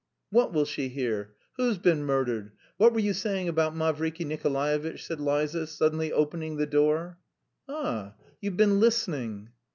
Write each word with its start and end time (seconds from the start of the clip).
"What 0.31 0.51
will 0.51 0.65
she 0.65 0.87
hear? 0.87 1.35
Who's 1.57 1.77
been 1.77 2.03
murdered? 2.03 2.53
What 2.77 2.91
were 2.91 2.99
you 2.99 3.13
saying 3.13 3.47
about 3.47 3.75
Mavriky 3.75 4.25
Nikolaevitch?" 4.25 5.05
said 5.05 5.19
Liza, 5.19 5.67
suddenly 5.67 6.11
opening 6.11 6.57
the 6.57 6.65
door. 6.65 7.19
"Ah! 7.69 8.15
You've 8.41 8.57
been 8.57 8.79
listening?" 8.79 9.49